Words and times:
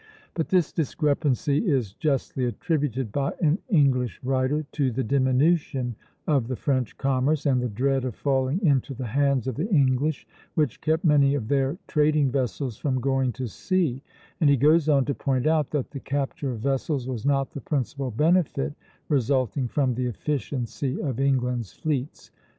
"But 0.33 0.47
this 0.47 0.71
discrepancy 0.71 1.67
is 1.67 1.93
justly 1.93 2.45
attributed 2.45 3.11
by 3.11 3.33
an 3.39 3.59
English 3.69 4.19
writer 4.23 4.65
"to 4.71 4.89
the 4.91 5.03
diminution 5.03 5.95
of 6.25 6.47
the 6.47 6.55
French 6.55 6.97
commerce 6.97 7.45
and 7.45 7.61
the 7.61 7.69
dread 7.69 8.03
of 8.03 8.15
falling 8.15 8.59
into 8.65 8.95
the 8.95 9.05
hands 9.05 9.45
of 9.45 9.53
the 9.57 9.69
English, 9.69 10.25
which 10.55 10.81
kept 10.81 11.05
many 11.05 11.35
of 11.35 11.49
their 11.49 11.77
trading 11.85 12.31
vessels 12.31 12.77
from 12.77 12.99
going 12.99 13.31
to 13.33 13.45
sea;" 13.45 14.01
and 14.39 14.49
he 14.49 14.57
goes 14.57 14.89
on 14.89 15.05
to 15.05 15.13
point 15.13 15.45
out 15.45 15.69
that 15.69 15.91
the 15.91 15.99
capture 15.99 16.51
of 16.51 16.61
vessels 16.61 17.07
was 17.07 17.23
not 17.23 17.51
the 17.51 17.61
principal 17.61 18.09
benefit 18.09 18.73
resulting 19.07 19.67
from 19.67 19.93
the 19.93 20.07
efficiency 20.07 20.99
of 20.99 21.19
England's 21.19 21.73
fleets. 21.73 22.31